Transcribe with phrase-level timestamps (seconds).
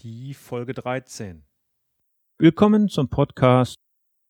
[0.00, 1.44] die Folge 13.
[2.38, 3.76] Willkommen zum Podcast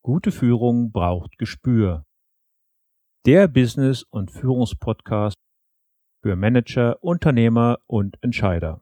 [0.01, 2.05] Gute Führung braucht Gespür.
[3.25, 5.35] Der Business- und Führungspodcast
[6.23, 8.81] für Manager, Unternehmer und Entscheider.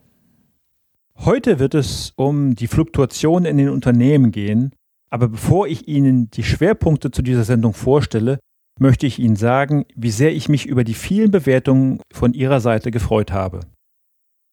[1.23, 4.73] Heute wird es um die Fluktuation in den Unternehmen gehen,
[5.11, 8.39] aber bevor ich Ihnen die Schwerpunkte zu dieser Sendung vorstelle,
[8.79, 12.89] möchte ich Ihnen sagen, wie sehr ich mich über die vielen Bewertungen von Ihrer Seite
[12.89, 13.59] gefreut habe.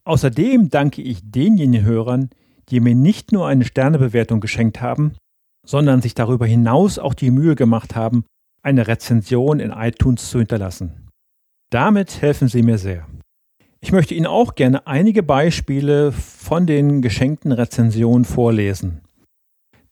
[0.04, 2.28] Außerdem danke ich denjenigen Hörern,
[2.68, 5.14] die mir nicht nur eine Sternebewertung geschenkt haben,
[5.66, 8.26] sondern sich darüber hinaus auch die Mühe gemacht haben,
[8.60, 11.08] eine Rezension in iTunes zu hinterlassen.
[11.70, 13.06] Damit helfen Sie mir sehr.
[13.80, 16.12] Ich möchte Ihnen auch gerne einige Beispiele
[16.48, 19.02] von den geschenkten Rezensionen vorlesen.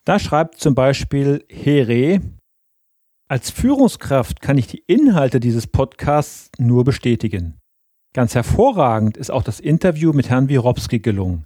[0.07, 2.23] Da schreibt zum Beispiel Here,
[3.29, 7.59] als Führungskraft kann ich die Inhalte dieses Podcasts nur bestätigen.
[8.15, 11.45] Ganz hervorragend ist auch das Interview mit Herrn Wirowski gelungen.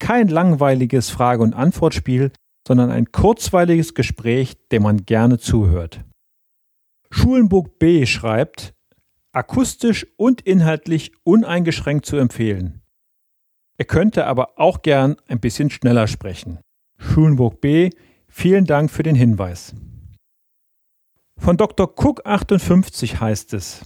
[0.00, 2.32] Kein langweiliges Frage- und Antwortspiel,
[2.66, 6.04] sondern ein kurzweiliges Gespräch, dem man gerne zuhört.
[7.12, 8.74] Schulenburg B schreibt,
[9.30, 12.80] akustisch und inhaltlich uneingeschränkt zu empfehlen.
[13.80, 16.58] Er könnte aber auch gern ein bisschen schneller sprechen.
[16.98, 17.88] Schulenburg B,
[18.28, 19.74] vielen Dank für den Hinweis.
[21.38, 21.90] Von Dr.
[21.96, 23.80] Cook 58 heißt es,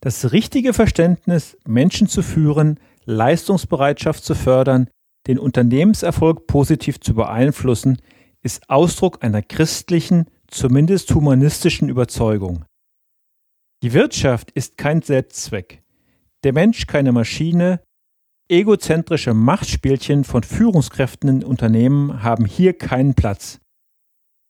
[0.00, 4.88] das richtige Verständnis, Menschen zu führen, Leistungsbereitschaft zu fördern,
[5.26, 8.00] den Unternehmenserfolg positiv zu beeinflussen,
[8.40, 12.64] ist Ausdruck einer christlichen, zumindest humanistischen Überzeugung.
[13.82, 15.82] Die Wirtschaft ist kein Selbstzweck,
[16.42, 17.82] der Mensch keine Maschine,
[18.48, 23.60] egozentrische Machtspielchen von Führungskräften in Unternehmen haben hier keinen Platz.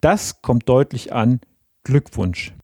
[0.01, 1.41] Das kommt deutlich an.
[1.85, 2.55] Glückwunsch.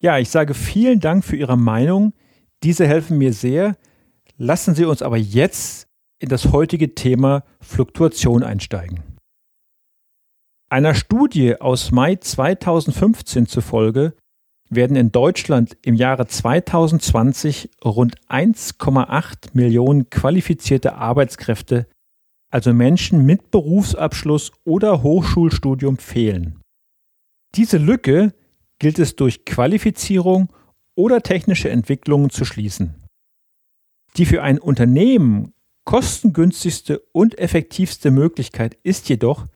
[0.00, 2.12] Ja, ich sage vielen Dank für Ihre Meinung.
[2.64, 3.76] Diese helfen mir sehr.
[4.36, 5.86] Lassen Sie uns aber jetzt
[6.18, 9.02] in das heutige Thema Fluktuation einsteigen.
[10.68, 14.14] Einer Studie aus Mai 2015 zufolge
[14.74, 21.86] werden in Deutschland im Jahre 2020 rund 1,8 Millionen qualifizierte Arbeitskräfte,
[22.50, 26.60] also Menschen mit Berufsabschluss oder Hochschulstudium, fehlen.
[27.54, 28.32] Diese Lücke
[28.78, 30.48] gilt es durch Qualifizierung
[30.94, 32.94] oder technische Entwicklungen zu schließen.
[34.16, 35.52] Die für ein Unternehmen
[35.84, 39.46] kostengünstigste und effektivste Möglichkeit ist jedoch,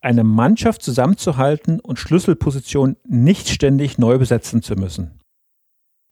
[0.00, 5.18] eine Mannschaft zusammenzuhalten und Schlüsselpositionen nicht ständig neu besetzen zu müssen.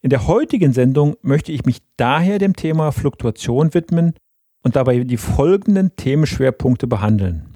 [0.03, 4.15] In der heutigen Sendung möchte ich mich daher dem Thema Fluktuation widmen
[4.63, 7.55] und dabei die folgenden Themenschwerpunkte behandeln.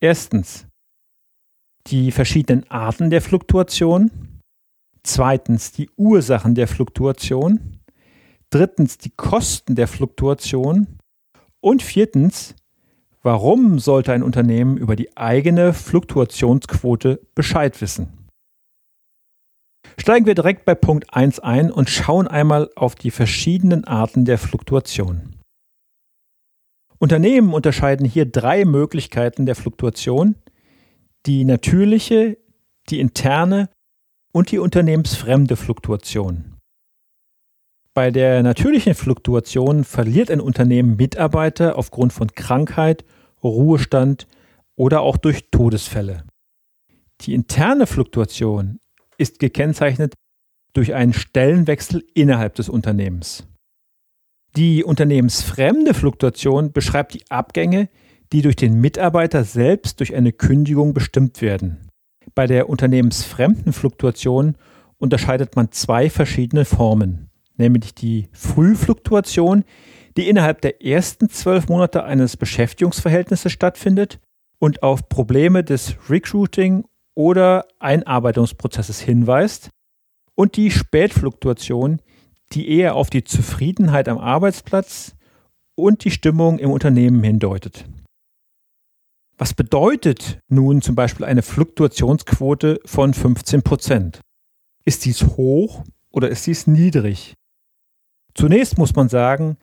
[0.00, 0.66] Erstens
[1.86, 4.10] die verschiedenen Arten der Fluktuation.
[5.02, 7.80] Zweitens die Ursachen der Fluktuation.
[8.50, 10.98] Drittens die Kosten der Fluktuation.
[11.60, 12.54] Und viertens
[13.24, 18.28] Warum sollte ein Unternehmen über die eigene Fluktuationsquote Bescheid wissen?
[19.96, 24.36] Steigen wir direkt bei Punkt 1 ein und schauen einmal auf die verschiedenen Arten der
[24.36, 25.36] Fluktuation.
[26.98, 30.34] Unternehmen unterscheiden hier drei Möglichkeiten der Fluktuation,
[31.24, 32.36] die natürliche,
[32.90, 33.70] die interne
[34.32, 36.56] und die unternehmensfremde Fluktuation.
[37.94, 43.04] Bei der natürlichen Fluktuation verliert ein Unternehmen Mitarbeiter aufgrund von Krankheit
[43.48, 44.26] Ruhestand
[44.76, 46.24] oder auch durch Todesfälle.
[47.20, 48.80] Die interne Fluktuation
[49.18, 50.14] ist gekennzeichnet
[50.72, 53.46] durch einen Stellenwechsel innerhalb des Unternehmens.
[54.56, 57.88] Die unternehmensfremde Fluktuation beschreibt die Abgänge,
[58.32, 61.88] die durch den Mitarbeiter selbst durch eine Kündigung bestimmt werden.
[62.34, 64.56] Bei der unternehmensfremden Fluktuation
[64.98, 69.64] unterscheidet man zwei verschiedene Formen, nämlich die Frühfluktuation,
[70.16, 74.20] die innerhalb der ersten zwölf Monate eines Beschäftigungsverhältnisses stattfindet
[74.58, 76.84] und auf Probleme des Recruiting
[77.14, 79.70] oder Einarbeitungsprozesses hinweist,
[80.34, 82.00] und die Spätfluktuation,
[82.52, 85.14] die eher auf die Zufriedenheit am Arbeitsplatz
[85.74, 87.84] und die Stimmung im Unternehmen hindeutet.
[89.36, 94.20] Was bedeutet nun zum Beispiel eine Fluktuationsquote von 15 Prozent?
[94.84, 97.34] Ist dies hoch oder ist dies niedrig?
[98.34, 99.56] Zunächst muss man sagen,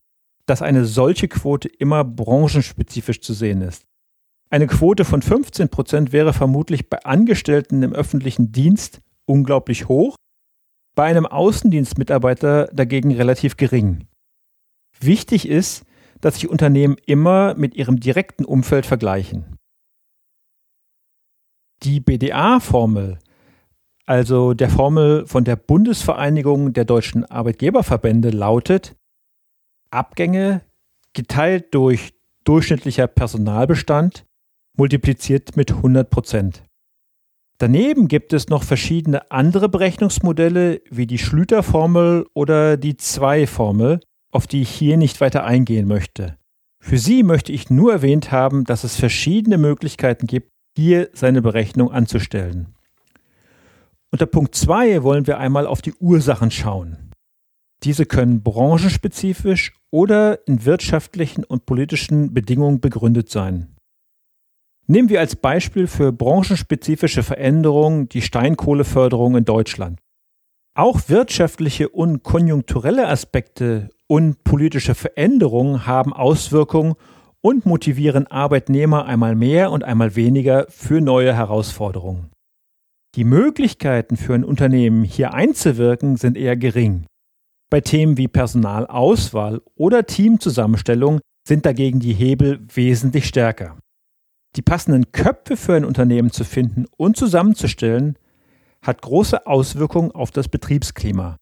[0.46, 3.86] dass eine solche Quote immer branchenspezifisch zu sehen ist.
[4.50, 10.16] Eine Quote von 15 Prozent wäre vermutlich bei Angestellten im öffentlichen Dienst unglaublich hoch,
[10.94, 14.08] bei einem Außendienstmitarbeiter dagegen relativ gering.
[15.00, 15.86] Wichtig ist,
[16.20, 19.58] dass sich Unternehmen immer mit ihrem direkten Umfeld vergleichen.
[21.84, 23.20] Die BDA-Formel,
[24.06, 28.96] also der Formel von der Bundesvereinigung der deutschen Arbeitgeberverbände, lautet
[29.92, 30.62] Abgänge
[31.14, 34.26] geteilt durch durchschnittlicher Personalbestand
[34.78, 36.64] multipliziert mit 100 Prozent.
[37.58, 44.00] Daneben gibt es noch verschiedene andere Berechnungsmodelle wie die Schlüter-Formel oder die 2-Formel,
[44.32, 46.38] auf die ich hier nicht weiter eingehen möchte.
[46.80, 51.92] Für Sie möchte ich nur erwähnt haben, dass es verschiedene Möglichkeiten gibt, hier seine Berechnung
[51.92, 52.74] anzustellen.
[54.10, 57.11] Unter Punkt 2 wollen wir einmal auf die Ursachen schauen.
[57.84, 63.76] Diese können branchenspezifisch oder in wirtschaftlichen und politischen Bedingungen begründet sein.
[64.88, 70.00] Nehmen wir als Beispiel für branchenspezifische Veränderungen die Steinkohleförderung in Deutschland.
[70.76, 76.96] Auch wirtschaftliche und konjunkturelle Aspekte und politische Veränderungen haben Auswirkungen
[77.42, 82.30] und motivieren Arbeitnehmer einmal mehr und einmal weniger für neue Herausforderungen.
[83.16, 87.06] Die Möglichkeiten für ein Unternehmen hier einzuwirken sind eher gering.
[87.72, 93.78] Bei Themen wie Personalauswahl oder Teamzusammenstellung sind dagegen die Hebel wesentlich stärker.
[94.58, 98.18] Die passenden Köpfe für ein Unternehmen zu finden und zusammenzustellen,
[98.86, 101.38] hat große Auswirkungen auf das Betriebsklima.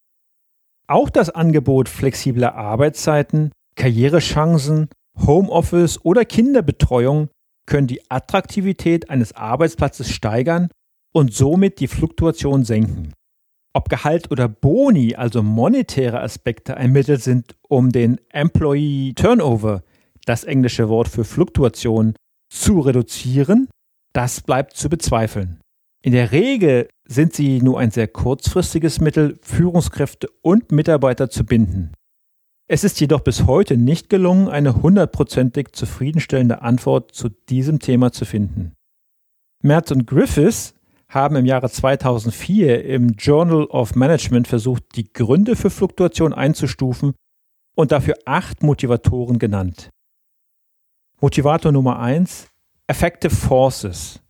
[0.87, 4.89] Auch das Angebot flexibler Arbeitszeiten, Karrierechancen
[5.25, 7.29] Homeoffice oder Kinderbetreuung
[7.65, 10.69] können die Attraktivität eines Arbeitsplatzes steigern
[11.13, 13.13] und somit die Fluktuation senken.
[13.73, 19.83] Ob Gehalt oder Boni, also monetäre Aspekte, ein Mittel sind, um den Employee Turnover,
[20.25, 22.15] das englische Wort für Fluktuation,
[22.51, 23.69] zu reduzieren,
[24.13, 25.59] das bleibt zu bezweifeln.
[26.01, 31.93] In der Regel sind sie nur ein sehr kurzfristiges Mittel, Führungskräfte und Mitarbeiter zu binden.
[32.67, 38.25] Es ist jedoch bis heute nicht gelungen, eine hundertprozentig zufriedenstellende Antwort zu diesem Thema zu
[38.25, 38.73] finden.
[39.61, 40.73] Merz und Griffiths
[41.09, 47.15] haben im Jahre 2004 im Journal of Management versucht, die Gründe für Fluktuation einzustufen
[47.75, 49.89] und dafür acht Motivatoren genannt.
[51.19, 52.47] Motivator Nummer eins:
[52.87, 54.21] Affective Forces,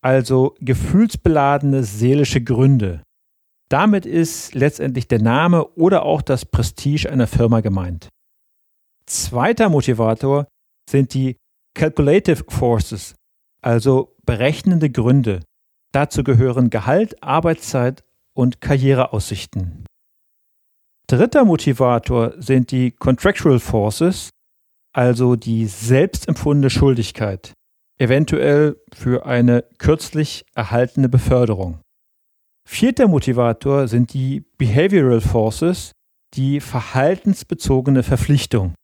[0.00, 3.02] also gefühlsbeladene seelische Gründe.
[3.68, 8.08] Damit ist letztendlich der Name oder auch das Prestige einer Firma gemeint.
[9.06, 10.46] Zweiter Motivator
[10.88, 11.36] sind die
[11.74, 13.14] Calculative Forces,
[13.62, 15.40] also berechnende Gründe.
[15.96, 18.04] Dazu gehören Gehalt, Arbeitszeit
[18.34, 19.86] und Karriereaussichten.
[21.06, 24.28] Dritter Motivator sind die Contractual Forces,
[24.92, 27.54] also die selbstempfundene Schuldigkeit,
[27.98, 31.80] eventuell für eine kürzlich erhaltene Beförderung.
[32.68, 35.92] Vierter Motivator sind die Behavioral Forces,
[36.34, 38.74] die verhaltensbezogene Verpflichtung.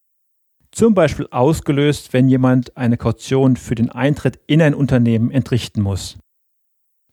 [0.70, 6.16] Zum Beispiel ausgelöst, wenn jemand eine Kaution für den Eintritt in ein Unternehmen entrichten muss.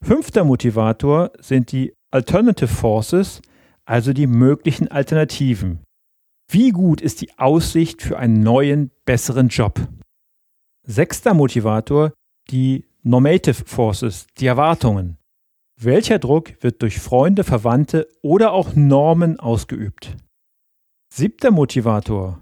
[0.03, 3.41] Fünfter Motivator sind die Alternative Forces,
[3.85, 5.83] also die möglichen Alternativen.
[6.51, 9.87] Wie gut ist die Aussicht für einen neuen, besseren Job?
[10.87, 12.13] Sechster Motivator
[12.49, 15.17] die Normative Forces, die Erwartungen.
[15.79, 20.17] Welcher Druck wird durch Freunde, Verwandte oder auch Normen ausgeübt?
[21.13, 22.39] Siebter Motivator.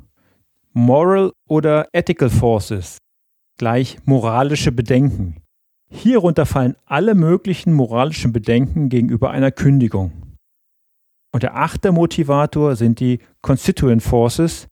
[0.74, 2.98] Moral oder Ethical Forces.
[3.58, 5.44] Gleich moralische Bedenken.
[5.90, 10.12] Hierunter fallen alle möglichen moralischen Bedenken gegenüber einer Kündigung.
[11.34, 14.68] Und der achte Motivator sind die Constituent Forces,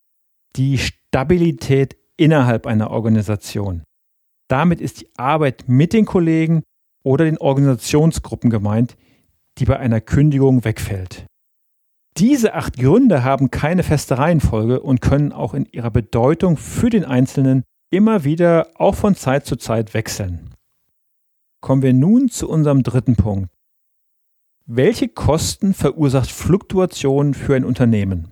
[0.55, 3.84] die Stabilität innerhalb einer Organisation.
[4.50, 6.63] Damit ist die Arbeit mit den Kollegen
[7.03, 8.98] oder den Organisationsgruppen gemeint,
[9.57, 11.25] die bei einer Kündigung wegfällt.
[12.17, 17.03] Diese acht Gründe haben keine feste Reihenfolge und können auch in ihrer Bedeutung für den
[17.03, 20.55] Einzelnen immer wieder auch von Zeit zu Zeit wechseln.
[21.65, 23.50] Kommen wir nun zu unserem dritten Punkt.
[24.67, 28.29] Welche Kosten verursacht Fluktuation für ein Unternehmen?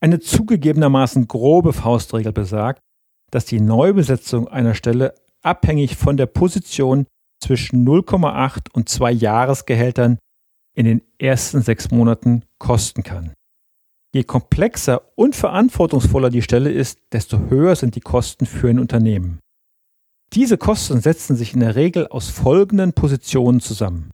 [0.00, 2.82] Eine zugegebenermaßen grobe Faustregel besagt,
[3.30, 7.06] dass die Neubesetzung einer Stelle abhängig von der Position
[7.42, 10.18] zwischen 0,8 und 2 Jahresgehältern
[10.74, 13.32] in den ersten sechs Monaten kosten kann.
[14.14, 19.40] Je komplexer und verantwortungsvoller die Stelle ist, desto höher sind die Kosten für ein Unternehmen.
[20.32, 24.10] Diese Kosten setzen sich in der Regel aus folgenden Positionen zusammen.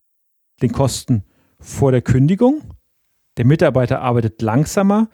[0.60, 1.24] Den Kosten
[1.58, 2.62] vor der Kündigung,
[3.36, 5.08] der Mitarbeiter arbeitet langsamer,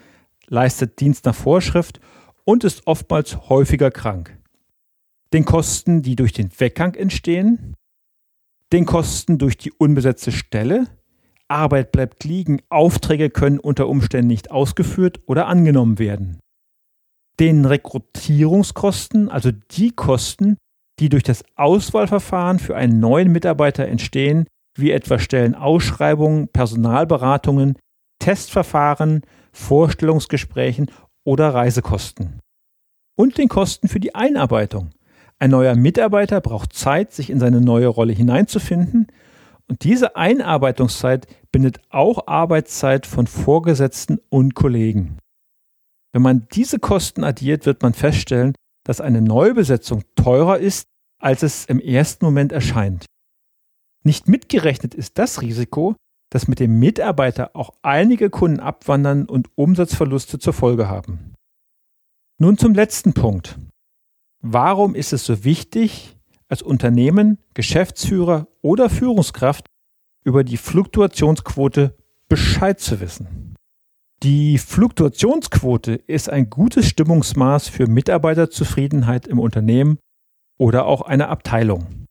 [0.46, 2.00] leistet Dienst nach Vorschrift
[2.44, 4.36] und ist oftmals häufiger krank.
[5.32, 7.74] Den Kosten, die durch den Weggang entstehen,
[8.72, 10.86] den Kosten durch die unbesetzte Stelle,
[11.48, 16.40] Arbeit bleibt liegen, Aufträge können unter Umständen nicht ausgeführt oder angenommen werden.
[17.38, 20.56] Den Rekrutierungskosten, also die Kosten,
[20.98, 27.76] die durch das Auswahlverfahren für einen neuen Mitarbeiter entstehen, wie etwa Stellenausschreibungen, Personalberatungen,
[28.18, 29.22] Testverfahren,
[29.52, 30.90] Vorstellungsgesprächen
[31.24, 32.40] oder Reisekosten.
[33.16, 34.90] Und den Kosten für die Einarbeitung.
[35.38, 39.08] Ein neuer Mitarbeiter braucht Zeit, sich in seine neue Rolle hineinzufinden
[39.68, 45.18] und diese Einarbeitungszeit bindet auch Arbeitszeit von Vorgesetzten und Kollegen.
[46.12, 48.54] Wenn man diese Kosten addiert, wird man feststellen,
[48.86, 50.86] dass eine Neubesetzung teurer ist,
[51.18, 53.06] als es im ersten Moment erscheint.
[54.04, 55.96] Nicht mitgerechnet ist das Risiko,
[56.30, 61.34] dass mit dem Mitarbeiter auch einige Kunden abwandern und Umsatzverluste zur Folge haben.
[62.38, 63.58] Nun zum letzten Punkt.
[64.42, 66.16] Warum ist es so wichtig,
[66.48, 69.66] als Unternehmen, Geschäftsführer oder Führungskraft
[70.24, 71.96] über die Fluktuationsquote
[72.28, 73.45] Bescheid zu wissen.
[74.22, 79.98] Die Fluktuationsquote ist ein gutes Stimmungsmaß für Mitarbeiterzufriedenheit im Unternehmen
[80.58, 82.06] oder auch einer Abteilung.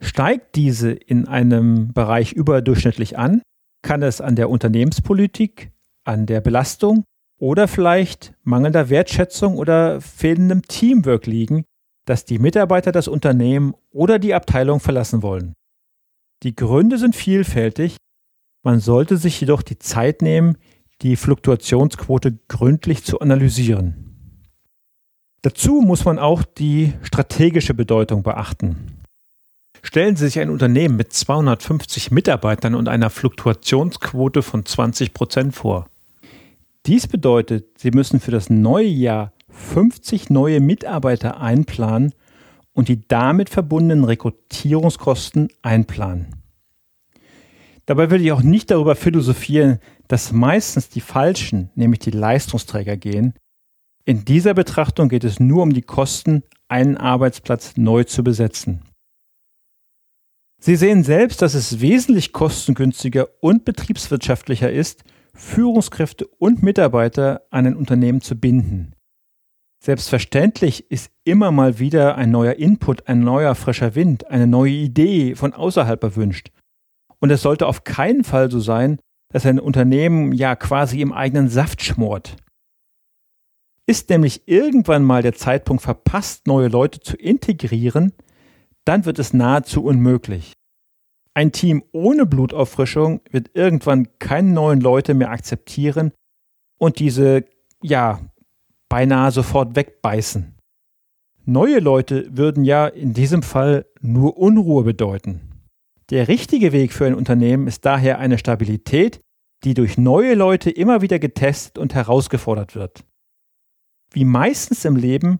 [0.00, 3.42] Steigt diese in einem Bereich überdurchschnittlich an,
[3.82, 5.72] kann es an der Unternehmenspolitik,
[6.04, 7.04] an der Belastung
[7.40, 11.64] oder vielleicht mangelnder Wertschätzung oder fehlendem Teamwork liegen,
[12.06, 15.54] dass die Mitarbeiter das Unternehmen oder die Abteilung verlassen wollen.
[16.44, 17.96] Die Gründe sind vielfältig,
[18.64, 20.56] man sollte sich jedoch die Zeit nehmen,
[21.02, 24.12] die Fluktuationsquote gründlich zu analysieren.
[25.42, 29.02] Dazu muss man auch die strategische Bedeutung beachten.
[29.82, 35.88] Stellen Sie sich ein Unternehmen mit 250 Mitarbeitern und einer Fluktuationsquote von 20 Prozent vor.
[36.86, 42.12] Dies bedeutet, Sie müssen für das neue Jahr 50 neue Mitarbeiter einplanen
[42.72, 46.42] und die damit verbundenen Rekrutierungskosten einplanen.
[47.86, 49.80] Dabei würde ich auch nicht darüber philosophieren,
[50.12, 53.32] dass meistens die Falschen, nämlich die Leistungsträger, gehen.
[54.04, 58.82] In dieser Betrachtung geht es nur um die Kosten, einen Arbeitsplatz neu zu besetzen.
[60.60, 65.02] Sie sehen selbst, dass es wesentlich kostengünstiger und betriebswirtschaftlicher ist,
[65.32, 68.94] Führungskräfte und Mitarbeiter an ein Unternehmen zu binden.
[69.82, 75.36] Selbstverständlich ist immer mal wieder ein neuer Input, ein neuer frischer Wind, eine neue Idee
[75.36, 76.50] von außerhalb erwünscht.
[77.18, 78.98] Und es sollte auf keinen Fall so sein,
[79.32, 82.36] dass ein Unternehmen ja quasi im eigenen Saft schmort.
[83.86, 88.12] Ist nämlich irgendwann mal der Zeitpunkt verpasst, neue Leute zu integrieren,
[88.84, 90.52] dann wird es nahezu unmöglich.
[91.34, 96.12] Ein Team ohne Blutauffrischung wird irgendwann keine neuen Leute mehr akzeptieren
[96.78, 97.44] und diese,
[97.82, 98.20] ja,
[98.88, 100.54] beinahe sofort wegbeißen.
[101.44, 105.51] Neue Leute würden ja in diesem Fall nur Unruhe bedeuten.
[106.12, 109.22] Der richtige Weg für ein Unternehmen ist daher eine Stabilität,
[109.64, 113.02] die durch neue Leute immer wieder getestet und herausgefordert wird.
[114.12, 115.38] Wie meistens im Leben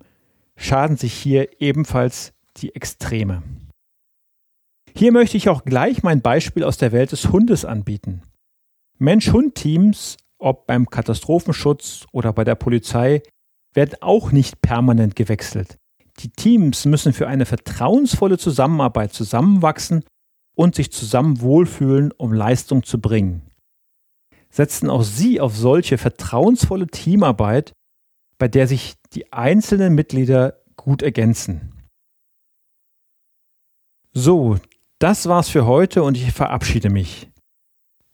[0.57, 3.43] schaden sich hier ebenfalls die Extreme.
[4.97, 8.23] Hier möchte ich auch gleich mein Beispiel aus der Welt des Hundes anbieten.
[8.97, 13.23] Mensch-Hund-Teams, ob beim Katastrophenschutz oder bei der Polizei,
[13.75, 15.77] werden auch nicht permanent gewechselt.
[16.21, 20.03] Die Teams müssen für eine vertrauensvolle Zusammenarbeit zusammenwachsen
[20.55, 23.43] und sich zusammen wohlfühlen, um Leistung zu bringen.
[24.51, 27.73] Setzen auch Sie auf solche vertrauensvolle Teamarbeit,
[28.39, 31.73] bei der sich die einzelnen Mitglieder gut ergänzen.
[34.13, 34.59] So,
[34.99, 37.31] das war's für heute und ich verabschiede mich.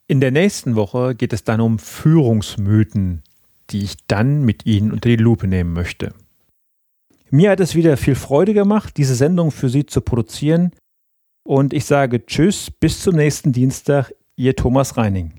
[0.07, 3.23] In der nächsten Woche geht es dann um Führungsmythen,
[3.71, 6.15] die ich dann mit Ihnen unter die Lupe nehmen möchte.
[7.31, 10.73] Mir hat es wieder viel Freude gemacht, diese Sendung für Sie zu produzieren.
[11.49, 15.33] Und ich sage Tschüss, bis zum nächsten Dienstag, Ihr Thomas Reining.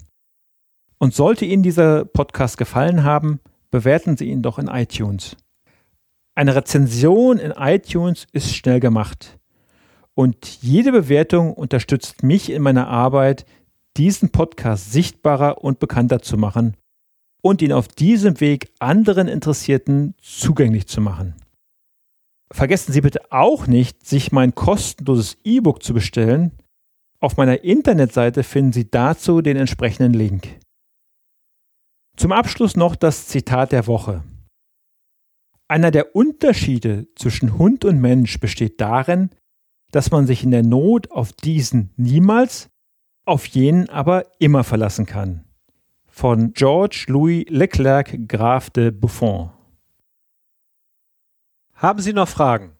[0.98, 3.40] Und sollte Ihnen dieser Podcast gefallen haben,
[3.70, 5.38] bewerten Sie ihn doch in iTunes.
[6.34, 9.38] Eine Rezension in iTunes ist schnell gemacht.
[10.16, 13.46] Und jede Bewertung unterstützt mich in meiner Arbeit,
[13.96, 16.76] diesen Podcast sichtbarer und bekannter zu machen
[17.44, 21.36] und ihn auf diesem Weg anderen Interessierten zugänglich zu machen.
[22.52, 26.52] Vergessen Sie bitte auch nicht, sich mein kostenloses E-Book zu bestellen.
[27.20, 30.60] Auf meiner Internetseite finden Sie dazu den entsprechenden Link.
[32.18, 34.24] Zum Abschluss noch das Zitat der Woche.
[35.68, 39.30] Einer der Unterschiede zwischen Hund und Mensch besteht darin,
[39.92, 42.70] dass man sich in der Not auf diesen niemals,
[43.26, 45.46] auf jenen aber immer verlassen kann.
[46.08, 49.52] Von George Louis Leclerc Graf de Buffon.
[51.80, 52.74] Haben Sie noch Fragen?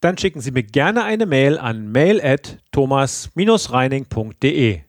[0.00, 4.80] Dann schicken Sie mir gerne eine Mail an mail at thomas-reining.de.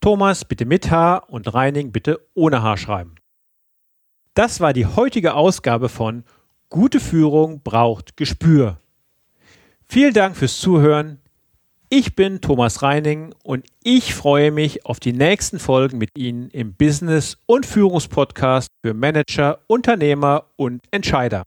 [0.00, 3.16] Thomas bitte mit H und Reining bitte ohne H schreiben.
[4.34, 6.22] Das war die heutige Ausgabe von
[6.68, 8.78] Gute Führung braucht Gespür.
[9.88, 11.18] Vielen Dank fürs Zuhören.
[11.88, 16.74] Ich bin Thomas Reining und ich freue mich auf die nächsten Folgen mit Ihnen im
[16.74, 21.42] Business- und Führungspodcast für Manager, Unternehmer und Entscheider.